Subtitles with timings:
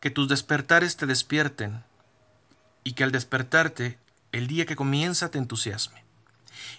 [0.00, 1.84] que tus despertares te despierten
[2.84, 3.98] y que al despertarte
[4.32, 6.02] el día que comienza te entusiasme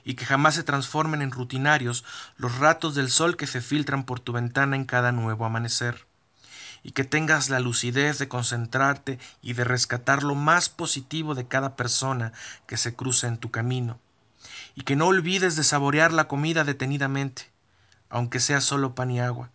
[0.03, 2.03] y que jamás se transformen en rutinarios
[2.37, 6.05] los ratos del sol que se filtran por tu ventana en cada nuevo amanecer
[6.83, 11.75] y que tengas la lucidez de concentrarte y de rescatar lo más positivo de cada
[11.75, 12.33] persona
[12.65, 13.99] que se cruza en tu camino
[14.73, 17.51] y que no olvides de saborear la comida detenidamente
[18.09, 19.51] aunque sea solo pan y agua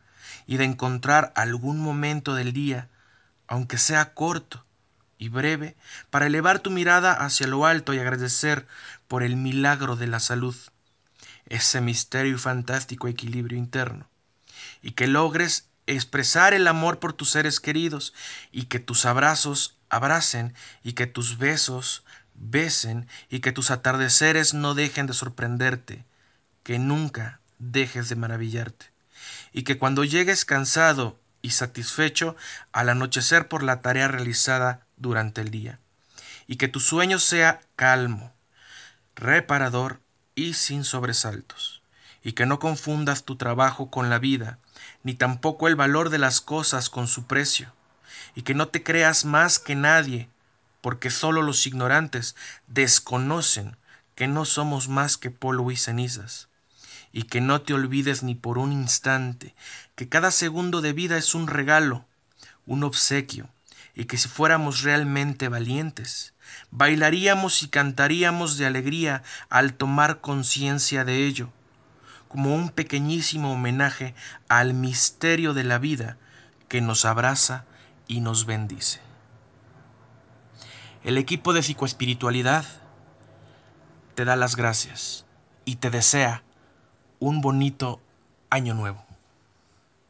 [0.47, 2.89] y de encontrar algún momento del día
[3.49, 4.65] aunque sea corto
[5.19, 5.77] y breve
[6.11, 8.67] para elevar tu mirada hacia lo alto y agradecer
[9.09, 10.57] por el milagro de la salud
[11.47, 14.09] ese misterio y fantástico equilibrio interno
[14.83, 18.13] y que logres expresar el amor por tus seres queridos
[18.51, 22.05] y que tus abrazos abracen y que tus besos
[22.35, 26.05] besen y que tus atardeceres no dejen de sorprenderte
[26.63, 28.87] que nunca dejes de maravillarte
[29.53, 32.35] y que cuando llegues cansado y satisfecho
[32.73, 35.79] al anochecer por la tarea realizada durante el día.
[36.49, 38.35] Y que tu sueño sea calmo
[39.15, 40.01] reparador
[40.35, 41.83] y sin sobresaltos.
[42.25, 44.59] Y que no confundas tu trabajo con la vida
[45.05, 47.73] ni tampoco el valor de las cosas con su precio.
[48.35, 50.29] Y que no te creas más que nadie
[50.81, 52.35] porque sólo los ignorantes
[52.67, 53.77] desconocen
[54.17, 56.49] que no somos más que polvo y cenizas
[57.13, 59.55] y que no te olvides ni por un instante
[59.95, 62.05] que cada segundo de vida es un regalo
[62.67, 63.49] un obsequio
[63.95, 66.35] y que si fuéramos realmente valientes
[66.71, 71.51] bailaríamos y cantaríamos de alegría al tomar conciencia de ello
[72.29, 74.15] como un pequeñísimo homenaje
[74.49, 76.19] al misterio de la vida
[76.69, 77.65] que nos abraza
[78.09, 79.01] y nos bendice.
[81.05, 82.65] El equipo de psicoespiritualidad
[84.15, 85.25] te da las gracias
[85.65, 86.43] y te desea
[87.21, 88.01] un bonito
[88.51, 89.06] año nuevo.